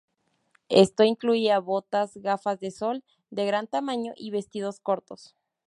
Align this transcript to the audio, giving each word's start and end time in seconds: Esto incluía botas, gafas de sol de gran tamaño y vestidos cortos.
Esto 0.69 1.03
incluía 1.03 1.59
botas, 1.59 2.13
gafas 2.17 2.59
de 2.59 2.71
sol 2.71 3.03
de 3.29 3.45
gran 3.45 3.67
tamaño 3.67 4.13
y 4.15 4.31
vestidos 4.31 4.79
cortos. 4.79 5.35